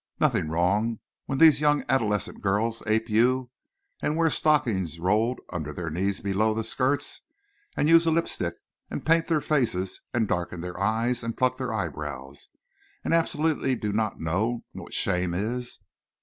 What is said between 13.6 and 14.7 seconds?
do not know